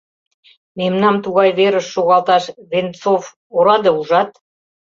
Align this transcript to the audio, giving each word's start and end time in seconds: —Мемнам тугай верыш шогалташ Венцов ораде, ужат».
—Мемнам 0.77 1.15
тугай 1.23 1.49
верыш 1.59 1.87
шогалташ 1.93 2.43
Венцов 2.71 3.23
ораде, 3.57 3.91
ужат». 3.99 4.29